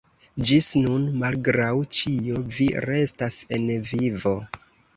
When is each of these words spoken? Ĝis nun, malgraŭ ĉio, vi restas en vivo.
Ĝis 0.51 0.69
nun, 0.85 1.03
malgraŭ 1.23 1.69
ĉio, 1.99 2.41
vi 2.57 2.69
restas 2.89 3.39
en 3.59 3.71
vivo. 3.93 4.37